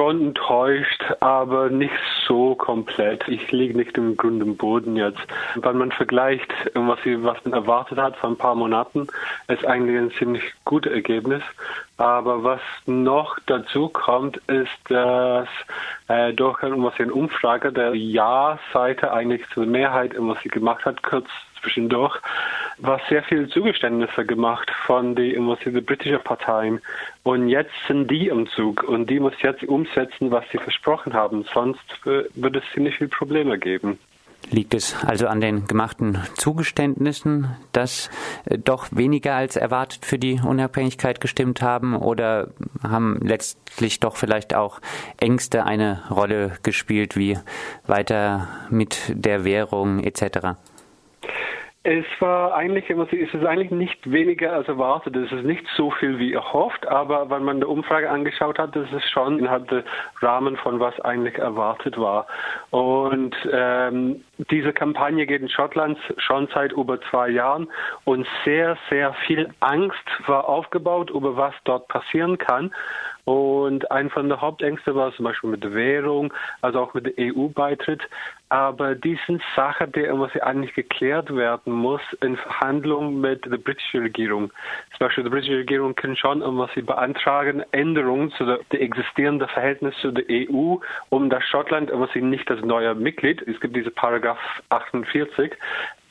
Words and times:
schon 0.00 0.28
enttäuscht, 0.28 1.04
aber 1.20 1.68
nicht 1.68 1.92
so 2.26 2.54
komplett. 2.54 3.28
Ich 3.28 3.52
liege 3.52 3.76
nicht 3.76 3.98
im 3.98 4.16
Grund 4.16 4.40
im 4.40 4.56
Boden 4.56 4.96
jetzt. 4.96 5.20
Wenn 5.56 5.76
man 5.76 5.92
vergleicht, 5.92 6.50
was, 6.72 6.98
was 7.04 7.44
man 7.44 7.52
erwartet 7.52 7.98
hat 7.98 8.16
vor 8.16 8.30
ein 8.30 8.38
paar 8.38 8.54
Monaten, 8.54 9.08
ist 9.48 9.66
eigentlich 9.66 9.98
ein 9.98 10.10
ziemlich 10.12 10.42
gutes 10.64 10.90
Ergebnis. 10.90 11.42
Aber 11.98 12.42
was 12.42 12.62
noch 12.86 13.38
dazu 13.44 13.90
kommt, 13.90 14.38
ist, 14.46 14.72
dass 14.88 15.48
äh, 16.08 16.32
durch 16.32 16.62
eine 16.62 17.12
Umfrage 17.12 17.70
der 17.70 17.94
Ja-Seite 17.94 19.12
eigentlich 19.12 19.46
zur 19.52 19.66
Mehrheit, 19.66 20.12
was 20.16 20.40
sie 20.42 20.48
gemacht 20.48 20.86
hat, 20.86 21.02
kurz 21.02 21.28
zwischendurch, 21.60 22.16
war 22.82 23.00
sehr 23.08 23.22
viel 23.22 23.48
Zugeständnisse 23.48 24.24
gemacht 24.24 24.70
von 24.86 25.14
den 25.14 25.56
die 25.64 25.80
britischen 25.80 26.20
Parteien. 26.20 26.80
Und 27.22 27.48
jetzt 27.48 27.72
sind 27.86 28.10
die 28.10 28.28
im 28.28 28.46
Zug 28.48 28.82
und 28.82 29.08
die 29.08 29.20
muss 29.20 29.34
jetzt 29.42 29.62
umsetzen, 29.64 30.30
was 30.30 30.44
sie 30.50 30.58
versprochen 30.58 31.12
haben. 31.12 31.44
Sonst 31.52 31.84
würde 32.04 32.58
es 32.58 32.64
ziemlich 32.74 32.96
viele 32.96 33.10
Probleme 33.10 33.58
geben. 33.58 33.98
Liegt 34.48 34.74
es 34.74 34.96
also 35.04 35.26
an 35.28 35.40
den 35.40 35.66
gemachten 35.66 36.18
Zugeständnissen, 36.34 37.54
dass 37.72 38.10
äh, 38.46 38.58
doch 38.58 38.88
weniger 38.90 39.34
als 39.34 39.56
erwartet 39.56 40.06
für 40.06 40.18
die 40.18 40.40
Unabhängigkeit 40.44 41.20
gestimmt 41.20 41.62
haben 41.62 41.94
oder 41.94 42.48
haben 42.82 43.20
letztlich 43.22 44.00
doch 44.00 44.16
vielleicht 44.16 44.54
auch 44.54 44.80
Ängste 45.18 45.66
eine 45.66 46.02
Rolle 46.10 46.56
gespielt, 46.62 47.16
wie 47.16 47.38
weiter 47.86 48.48
mit 48.70 49.12
der 49.14 49.44
Währung 49.44 50.00
etc.? 50.02 50.56
Es 51.82 52.04
war 52.18 52.52
eigentlich, 52.54 52.90
es 52.90 53.34
ist 53.34 53.46
eigentlich 53.46 53.70
nicht 53.70 54.10
weniger 54.10 54.52
als 54.52 54.68
erwartet. 54.68 55.16
Es 55.16 55.32
ist 55.32 55.44
nicht 55.44 55.64
so 55.78 55.90
viel 55.90 56.18
wie 56.18 56.34
erhofft, 56.34 56.86
aber 56.86 57.30
wenn 57.30 57.42
man 57.42 57.58
die 57.60 57.66
Umfrage 57.66 58.10
angeschaut 58.10 58.58
hat, 58.58 58.76
ist 58.76 58.92
es 58.92 59.02
schon 59.08 59.38
innerhalb 59.38 59.66
des 59.68 59.82
Rahmen 60.20 60.58
von 60.58 60.78
was 60.78 61.00
eigentlich 61.00 61.38
erwartet 61.38 61.96
war. 61.96 62.26
Und 62.68 63.34
ähm, 63.50 64.22
diese 64.50 64.74
Kampagne 64.74 65.24
geht 65.24 65.40
in 65.40 65.48
Schottland 65.48 65.96
schon 66.18 66.48
seit 66.52 66.72
über 66.72 67.00
zwei 67.08 67.30
Jahren 67.30 67.66
und 68.04 68.26
sehr, 68.44 68.76
sehr 68.90 69.14
viel 69.26 69.48
Angst 69.60 69.96
war 70.26 70.50
aufgebaut 70.50 71.08
über 71.08 71.38
was 71.38 71.54
dort 71.64 71.88
passieren 71.88 72.36
kann. 72.36 72.72
Und 73.24 73.90
ein 73.90 74.10
von 74.10 74.28
der 74.28 74.40
Hauptängste 74.40 74.94
war 74.94 75.12
zum 75.14 75.24
Beispiel 75.24 75.50
mit 75.50 75.62
der 75.62 75.74
Währung, 75.74 76.32
also 76.62 76.80
auch 76.80 76.94
mit 76.94 77.06
dem 77.06 77.36
EU-Beitritt. 77.36 78.02
Aber 78.48 78.96
die 78.96 79.16
sind 79.28 79.40
Sachen, 79.54 79.92
die 79.92 80.00
irgendwie 80.00 80.42
eigentlich 80.42 80.74
geklärt 80.74 81.34
werden 81.34 81.72
muss 81.72 82.00
in 82.20 82.36
Verhandlungen 82.36 83.20
mit 83.20 83.44
der 83.44 83.58
britischen 83.58 84.02
Regierung. 84.02 84.50
Zum 84.90 85.06
Beispiel 85.06 85.22
die 85.22 85.30
britische 85.30 85.58
Regierung 85.58 85.94
kann 85.94 86.16
schon 86.16 86.42
irgendwie 86.42 86.82
beantragen 86.82 87.62
Änderungen 87.70 88.32
zu 88.32 88.44
der, 88.44 88.58
existierenden 88.72 89.46
Verhältnis 89.48 89.94
zu 90.00 90.10
der 90.10 90.24
EU, 90.28 90.76
um 91.10 91.30
das 91.30 91.44
Schottland 91.44 91.90
irgendwie 91.90 92.22
nicht 92.22 92.50
als 92.50 92.62
neuer 92.62 92.94
Mitglied, 92.94 93.42
es 93.42 93.60
gibt 93.60 93.76
diese 93.76 93.90
Paragraph 93.90 94.38
48, 94.70 95.52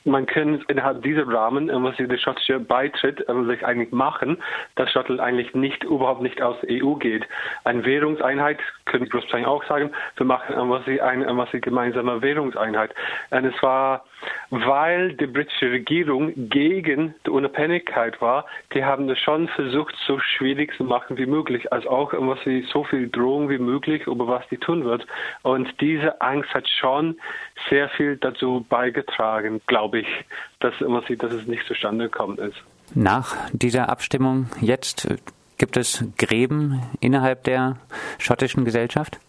man 0.05 0.25
kann 0.25 0.64
innerhalb 0.67 1.02
dieser 1.03 1.28
Rahmen, 1.28 1.69
was 1.83 1.95
der 1.97 2.17
schottische 2.17 2.59
Beitritt 2.59 3.25
sich 3.47 3.66
eigentlich 3.66 3.92
machen, 3.92 4.38
dass 4.75 4.92
Schottland 4.92 5.19
eigentlich 5.19 5.53
nicht, 5.53 5.83
überhaupt 5.83 6.22
nicht 6.22 6.42
aus 6.42 6.55
der 6.61 6.83
EU 6.83 6.95
geht. 6.95 7.25
Eine 7.64 7.86
Währungseinheit, 7.86 8.59
können 8.86 9.08
Großbritannien 9.09 9.47
auch 9.47 9.64
sagen, 9.66 9.92
wir 10.17 10.25
machen 10.25 10.55
was 10.70 10.86
sie 10.86 11.02
eine, 11.02 11.25
was 11.38 11.52
sie 11.52 11.61
gemeinsame 11.61 12.22
Währungseinheit. 12.22 12.94
Und 13.30 13.45
es 13.45 13.61
war, 13.61 14.05
weil 14.50 15.14
die 15.14 15.27
britische 15.27 15.72
Regierung 15.72 16.33
gegen 16.50 17.16
die 17.25 17.30
Unabhängigkeit 17.30 18.20
war, 18.22 18.45
die 18.73 18.83
haben 18.83 19.08
das 19.08 19.20
schon 19.20 19.47
versucht, 19.50 19.95
so 20.08 20.20
schwierig 20.20 20.75
zu 20.75 20.83
machen 20.83 21.17
wie 21.17 21.25
möglich, 21.25 21.72
als 21.72 21.86
auch 21.88 22.14
was 22.14 22.39
sie 22.44 22.61
so 22.72 22.83
viel 22.83 23.09
Drohung 23.09 23.50
wie 23.50 23.59
möglich, 23.59 24.08
über 24.08 24.27
was 24.27 24.47
die 24.50 24.58
tun 24.58 24.86
wird. 24.86 25.05
Und 25.44 25.70
diese 25.81 26.20
Angst 26.22 26.53
hat 26.53 26.67
schon 26.67 27.20
sehr 27.70 27.89
viel 27.89 28.17
dazu 28.17 28.66
beigetragen, 28.70 29.61
glaube 29.67 29.89
ich, 29.95 30.08
dass, 30.59 30.80
immer 30.82 31.02
sieht, 31.08 31.23
dass 31.23 31.34
es 31.34 31.48
nicht 31.48 31.66
zustande 31.66 32.05
gekommen 32.05 32.38
ist. 32.38 32.58
Nach 32.95 33.36
dieser 33.52 33.89
Abstimmung 33.89 34.50
jetzt 34.61 35.05
äh, 35.05 35.17
gibt 35.58 35.77
es 35.77 36.04
Gräben 36.17 36.82
innerhalb 37.00 37.44
der 37.44 37.77
schottischen 38.17 38.66
Gesellschaft? 38.66 39.20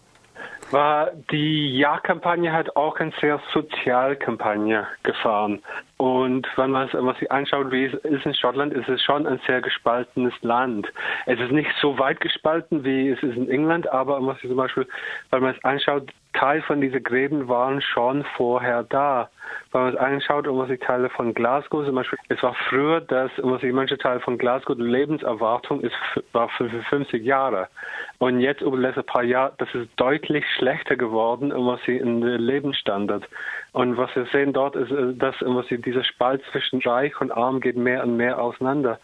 War 0.71 1.11
die 1.31 1.77
Ja-Kampagne 1.77 2.53
hat 2.53 2.77
auch 2.77 2.97
eine 2.97 3.11
sehr 3.19 3.41
Sozialkampagne 3.53 4.87
gefahren. 5.03 5.61
Und 5.97 6.47
wenn 6.55 6.71
man 6.71 6.89
was 6.93 7.19
sich 7.19 7.29
anschaut, 7.29 7.71
wie 7.71 7.85
es 7.85 7.93
ist 7.93 8.25
in 8.25 8.33
Schottland, 8.33 8.73
ist 8.73 8.87
es 8.87 9.03
schon 9.03 9.27
ein 9.27 9.41
sehr 9.45 9.61
gespaltenes 9.61 10.33
Land. 10.41 10.87
Es 11.25 11.39
ist 11.39 11.51
nicht 11.51 11.69
so 11.81 11.99
weit 11.99 12.21
gespalten, 12.21 12.85
wie 12.85 13.09
es 13.09 13.21
ist 13.21 13.35
in 13.35 13.49
England, 13.49 13.91
aber 13.91 14.25
was 14.25 14.39
zum 14.39 14.55
Beispiel, 14.55 14.87
wenn 15.29 15.43
man 15.43 15.53
es 15.53 15.63
anschaut, 15.65 16.09
Teil 16.33 16.61
von 16.61 16.81
diesen 16.81 17.03
Gräben 17.03 17.47
waren 17.47 17.81
schon 17.81 18.23
vorher 18.35 18.83
da. 18.83 19.29
Wenn 19.71 19.81
man 19.81 19.93
es 19.93 19.99
anschaut, 19.99 20.47
um 20.47 20.57
was 20.57 20.69
die 20.69 20.77
Teile 20.77 21.09
von 21.09 21.33
Glasgow 21.33 21.85
zum 21.85 21.95
Beispiel, 21.95 22.19
es 22.29 22.41
war 22.43 22.55
früher, 22.69 23.01
dass 23.01 23.37
um 23.39 23.51
was 23.51 23.61
die 23.61 23.71
manche 23.71 23.97
Teile 23.97 24.19
von 24.19 24.37
Glasgow 24.37 24.75
die 24.75 24.83
Lebenserwartung 24.83 25.81
ist, 25.81 25.95
war 26.31 26.49
für 26.49 26.69
50 26.69 27.23
Jahre. 27.23 27.67
Und 28.19 28.39
jetzt 28.39 28.61
über 28.61 28.77
die 28.77 28.83
letzten 28.83 29.03
paar 29.03 29.23
Jahre, 29.23 29.53
das 29.57 29.73
ist 29.73 29.89
deutlich 29.95 30.45
schlechter 30.57 30.95
geworden, 30.95 31.51
um 31.51 31.67
was 31.67 31.81
sie 31.85 31.97
in 31.97 32.21
der 32.21 32.37
Lebensstandard. 32.37 33.27
Und 33.73 33.97
was 33.97 34.13
wir 34.15 34.25
sehen 34.25 34.53
dort 34.53 34.75
ist, 34.75 34.91
äh, 34.91 35.13
dass 35.13 35.41
um 35.41 35.55
was 35.55 35.67
sie, 35.67 35.81
dieser 35.81 36.03
Spalt 36.03 36.43
zwischen 36.51 36.81
Reich 36.81 37.19
und 37.21 37.31
Arm 37.31 37.61
geht 37.61 37.77
mehr 37.77 38.03
und 38.03 38.17
mehr 38.17 38.41
auseinander. 38.41 38.99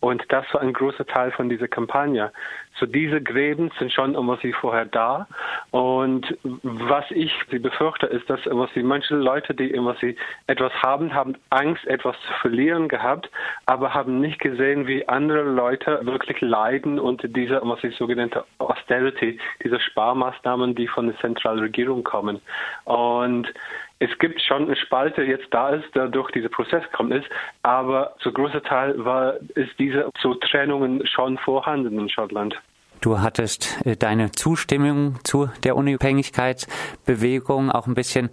Und 0.00 0.24
das 0.28 0.46
war 0.52 0.60
ein 0.60 0.72
großer 0.72 1.06
Teil 1.06 1.32
von 1.32 1.48
dieser 1.48 1.68
Kampagne. 1.68 2.32
So 2.78 2.86
diese 2.86 3.20
Gräben 3.20 3.70
sind 3.78 3.92
schon 3.92 4.14
immer 4.14 4.38
sie 4.38 4.52
vorher 4.52 4.86
da. 4.86 5.26
Und 5.72 6.36
was 6.62 7.10
ich 7.10 7.32
befürchte, 7.48 8.06
ist, 8.06 8.28
dass 8.28 8.44
immer 8.44 8.68
sie 8.74 8.82
manche 8.82 9.16
Leute, 9.16 9.54
die 9.54 9.70
immer 9.70 9.96
sie 10.02 10.16
etwas 10.46 10.70
haben, 10.82 11.14
haben 11.14 11.34
Angst, 11.48 11.86
etwas 11.86 12.14
zu 12.26 12.32
verlieren 12.42 12.88
gehabt, 12.88 13.30
aber 13.64 13.94
haben 13.94 14.20
nicht 14.20 14.38
gesehen, 14.38 14.86
wie 14.86 15.08
andere 15.08 15.42
Leute 15.44 16.00
wirklich 16.02 16.42
leiden 16.42 16.98
unter 16.98 17.26
dieser, 17.26 17.66
was 17.66 17.82
ich 17.84 17.96
sogenannte 17.96 18.44
Austerity, 18.58 19.40
diese 19.64 19.80
Sparmaßnahmen, 19.80 20.74
die 20.74 20.88
von 20.88 21.06
der 21.06 21.18
Zentralregierung 21.20 22.04
kommen. 22.04 22.42
Und 22.84 23.50
es 23.98 24.10
gibt 24.18 24.42
schon 24.42 24.64
eine 24.64 24.76
Spalte, 24.76 25.22
jetzt 25.22 25.48
da 25.54 25.70
ist, 25.70 25.94
der 25.94 26.08
durch 26.08 26.30
diesen 26.32 26.50
Prozess 26.50 26.82
gekommen 26.90 27.12
ist, 27.12 27.28
aber 27.62 28.14
zu 28.18 28.30
großer 28.30 28.62
Teil 28.62 29.02
war, 29.02 29.36
ist 29.54 29.78
diese 29.78 30.10
so 30.20 30.34
Trennungen 30.34 31.06
schon 31.06 31.38
vorhanden 31.38 31.98
in 31.98 32.10
Schottland. 32.10 32.60
Du 33.02 33.20
hattest 33.20 33.84
äh, 33.84 33.96
deine 33.96 34.30
Zustimmung 34.30 35.16
zu 35.24 35.50
der 35.64 35.76
Unabhängigkeitsbewegung 35.76 37.70
auch 37.72 37.88
ein 37.88 37.94
bisschen 37.94 38.30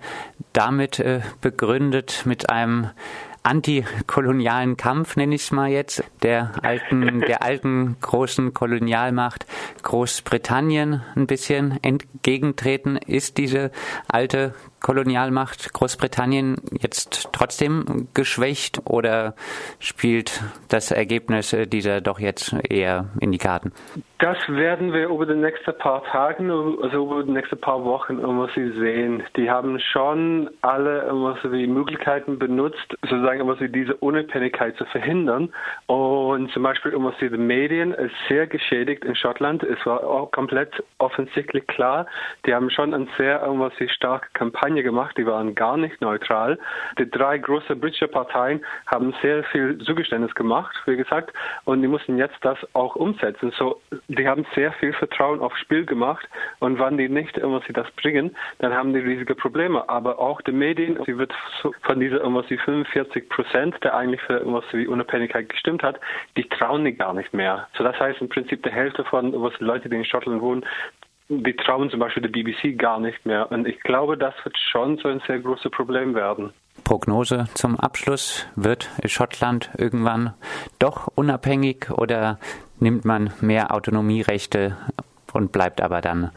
damit 0.53 0.99
äh, 0.99 1.21
begründet 1.41 2.21
mit 2.25 2.51
einem 2.51 2.91
antikolonialen 3.41 4.77
Kampf, 4.77 5.15
nenne 5.15 5.33
ich 5.33 5.41
es 5.41 5.51
mal 5.51 5.69
jetzt, 5.69 6.03
der 6.21 6.51
alten, 6.61 7.21
der 7.27 7.41
alten 7.41 7.97
großen 7.99 8.53
Kolonialmacht 8.53 9.47
Großbritannien 9.81 11.01
ein 11.15 11.25
bisschen 11.25 11.79
entgegentreten. 11.81 12.97
Ist 12.97 13.39
diese 13.39 13.71
alte 14.07 14.53
Kolonialmacht 14.81 15.73
Großbritannien 15.73 16.57
jetzt 16.79 17.29
trotzdem 17.31 18.07
geschwächt 18.13 18.81
oder 18.85 19.35
spielt 19.79 20.43
das 20.69 20.91
Ergebnis 20.91 21.55
dieser 21.67 22.01
doch 22.01 22.19
jetzt 22.19 22.55
eher 22.69 23.05
in 23.19 23.31
die 23.31 23.37
Karten? 23.37 23.71
Das 24.19 24.37
werden 24.49 24.91
wir 24.91 25.07
über 25.07 25.25
die 25.25 25.33
nächsten 25.33 25.77
paar 25.77 26.03
Tage, 26.03 26.43
also 26.81 27.05
über 27.05 27.23
die 27.23 27.31
nächsten 27.31 27.57
paar 27.57 27.85
Wochen 27.85 28.19
immer 28.19 28.49
sie 28.53 28.71
sehen. 28.73 29.23
Die 29.37 29.49
haben 29.49 29.79
schon 29.79 30.49
alle 30.61 31.09
die 31.53 31.67
Möglichkeiten 31.67 32.37
benutzt, 32.37 32.97
sozusagen 33.01 33.39
immer 33.39 33.55
so 33.55 33.67
diese 33.67 33.95
Unabhängigkeit 33.95 34.75
zu 34.75 34.83
verhindern. 34.85 35.53
Und 35.87 36.51
zum 36.51 36.63
Beispiel 36.63 36.91
immer 36.91 37.13
so 37.19 37.29
die 37.29 37.37
Medien 37.37 37.93
ist 37.93 38.13
sehr 38.27 38.45
geschädigt 38.47 39.05
in 39.05 39.15
Schottland. 39.15 39.63
Es 39.63 39.85
war 39.85 40.03
auch 40.03 40.31
komplett 40.31 40.83
offensichtlich 40.97 41.65
klar. 41.67 42.05
Die 42.45 42.53
haben 42.53 42.69
schon 42.69 42.93
eine 42.93 43.07
sehr 43.17 43.41
so 43.45 43.87
starke 43.87 44.27
Kampagne 44.33 44.68
gemacht. 44.75 45.17
Die 45.17 45.25
waren 45.25 45.55
gar 45.55 45.77
nicht 45.77 46.01
neutral. 46.01 46.57
Die 46.97 47.09
drei 47.09 47.37
großen 47.37 47.79
britische 47.79 48.07
Parteien 48.07 48.63
haben 48.87 49.13
sehr 49.21 49.43
viel 49.45 49.77
Zugeständnis 49.79 50.33
gemacht, 50.35 50.75
wie 50.85 50.95
gesagt, 50.95 51.33
und 51.65 51.81
die 51.81 51.87
mussten 51.87 52.17
jetzt 52.17 52.37
das 52.41 52.57
auch 52.73 52.95
umsetzen. 52.95 53.51
So 53.57 53.81
die 54.07 54.27
haben 54.27 54.45
sehr 54.55 54.71
viel 54.73 54.93
Vertrauen 54.93 55.39
aufs 55.39 55.59
Spiel 55.59 55.85
gemacht 55.85 56.27
und 56.59 56.79
wenn 56.79 56.97
die 56.97 57.09
nicht 57.09 57.37
immer 57.37 57.61
sie 57.67 57.73
das 57.73 57.89
bringen, 57.91 58.35
dann 58.59 58.73
haben 58.73 58.93
die 58.93 58.99
riesige 58.99 59.35
Probleme. 59.35 59.87
Aber 59.89 60.19
auch 60.19 60.41
die 60.41 60.51
Medien, 60.51 60.99
sie 61.05 61.17
wird 61.17 61.33
von 61.81 61.99
dieser 61.99 62.21
immer 62.21 62.43
sie 62.43 62.57
45 62.57 63.29
Prozent, 63.29 63.75
der 63.83 63.95
eigentlich 63.95 64.21
für 64.21 64.37
immer 64.37 64.63
wie 64.71 64.87
Unabhängigkeit 64.87 65.49
gestimmt 65.49 65.83
hat, 65.83 65.99
die 66.37 66.47
trauen 66.47 66.85
die 66.85 66.93
gar 66.93 67.13
nicht 67.13 67.33
mehr. 67.33 67.67
So 67.77 67.83
das 67.83 67.99
heißt 67.99 68.21
im 68.21 68.29
Prinzip 68.29 68.63
die 68.63 68.71
Hälfte 68.71 69.03
von 69.05 69.33
was 69.41 69.53
Leute, 69.59 69.89
die 69.89 69.95
in 69.95 70.05
Schottland 70.05 70.41
wohnen, 70.41 70.65
die 71.29 71.55
trauen 71.55 71.89
zum 71.89 71.99
Beispiel 71.99 72.23
der 72.23 72.29
BBC 72.29 72.77
gar 72.77 72.99
nicht 72.99 73.25
mehr. 73.25 73.51
Und 73.51 73.67
ich 73.67 73.79
glaube, 73.81 74.17
das 74.17 74.33
wird 74.43 74.57
schon 74.71 74.97
so 74.97 75.07
ein 75.07 75.21
sehr 75.27 75.39
großes 75.39 75.71
Problem 75.71 76.15
werden. 76.15 76.51
Prognose 76.83 77.45
zum 77.53 77.79
Abschluss. 77.79 78.47
Wird 78.55 78.89
Schottland 79.05 79.69
irgendwann 79.77 80.33
doch 80.79 81.07
unabhängig 81.15 81.91
oder 81.91 82.39
nimmt 82.79 83.05
man 83.05 83.31
mehr 83.41 83.73
Autonomierechte 83.73 84.75
und 85.33 85.51
bleibt 85.51 85.81
aber 85.81 86.01
dann 86.01 86.31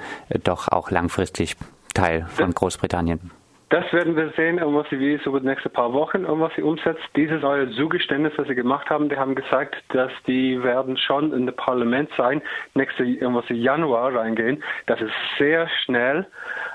doch 0.44 0.68
auch 0.68 0.90
langfristig 0.90 1.56
Teil 1.94 2.26
von 2.28 2.52
Großbritannien. 2.52 3.30
Das 3.72 3.90
werden 3.90 4.16
wir 4.16 4.28
sehen, 4.36 4.60
was 4.62 4.86
sie 4.90 5.00
wie 5.00 5.16
so 5.24 5.38
die 5.38 5.46
nächsten 5.46 5.70
paar 5.70 5.94
Wochen 5.94 6.26
und 6.26 6.40
was 6.40 6.54
sie 6.54 6.60
umsetzt. 6.60 7.00
Dieses 7.16 7.40
neue 7.40 7.70
Zugeständnis, 7.70 8.34
das 8.36 8.46
sie 8.46 8.54
gemacht 8.54 8.90
haben, 8.90 9.08
die 9.08 9.16
haben 9.16 9.34
gesagt, 9.34 9.82
dass 9.94 10.12
die 10.26 10.62
werden 10.62 10.98
schon 10.98 11.32
in 11.32 11.46
das 11.46 11.56
Parlament 11.56 12.10
sein, 12.14 12.42
nächste 12.74 13.02
was 13.04 13.46
Januar 13.48 14.14
reingehen. 14.14 14.62
Das 14.84 15.00
ist 15.00 15.14
sehr 15.38 15.70
schnell. 15.84 16.26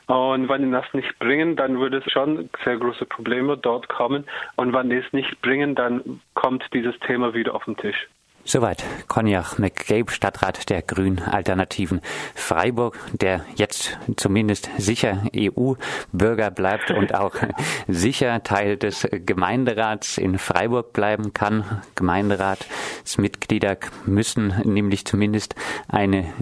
Und 0.07 0.49
wenn 0.49 0.63
die 0.63 0.71
das 0.71 0.91
nicht 0.93 1.19
bringen, 1.19 1.55
dann 1.55 1.79
würde 1.79 1.97
es 1.97 2.11
schon 2.11 2.49
sehr 2.65 2.77
große 2.77 3.05
Probleme 3.05 3.57
dort 3.57 3.87
kommen. 3.89 4.25
Und 4.55 4.73
wenn 4.73 4.89
die 4.89 4.95
es 4.95 5.13
nicht 5.13 5.39
bringen, 5.43 5.75
dann 5.75 6.19
kommt 6.33 6.65
dieses 6.73 6.97
Thema 7.01 7.31
wieder 7.35 7.53
auf 7.53 7.65
den 7.65 7.77
Tisch. 7.77 8.07
Soweit 8.49 8.81
Cognac 9.09 9.59
McGabe, 9.59 10.09
Stadtrat 10.09 10.69
der 10.69 10.81
Grünen 10.81 11.19
Alternativen 11.19 11.99
Freiburg, 12.33 12.97
der 13.11 13.43
jetzt 13.57 13.97
zumindest 14.15 14.69
sicher 14.77 15.23
EU-Bürger 15.35 16.49
bleibt 16.49 16.91
und 16.91 17.13
auch 17.13 17.35
sicher 17.89 18.41
Teil 18.43 18.77
des 18.77 19.05
Gemeinderats 19.11 20.17
in 20.17 20.37
Freiburg 20.37 20.93
bleiben 20.93 21.33
kann. 21.33 21.81
Gemeinderatsmitglieder 21.95 23.79
müssen 24.05 24.53
nämlich 24.63 25.03
zumindest 25.03 25.55
eine 25.89 26.33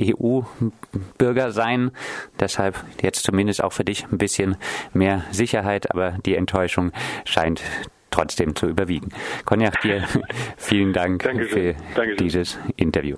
EU-Bürger 0.00 1.52
sein. 1.52 1.90
Deshalb 2.40 2.82
jetzt 3.02 3.24
zumindest 3.24 3.62
auch 3.62 3.74
für 3.74 3.84
dich 3.84 4.06
ein 4.10 4.16
bisschen 4.16 4.56
mehr 4.94 5.24
Sicherheit, 5.30 5.90
aber 5.90 6.12
die 6.24 6.36
Enttäuschung 6.36 6.92
scheint 7.26 7.60
trotzdem 8.10 8.54
zu 8.54 8.66
überwiegen. 8.68 9.08
Cognac, 9.44 9.80
dir 9.82 10.04
vielen 10.56 10.92
Dank 10.92 11.22
Dankeschön. 11.22 11.74
für 11.74 11.82
Dankeschön. 11.94 12.16
dieses 12.18 12.58
Interview. 12.76 13.16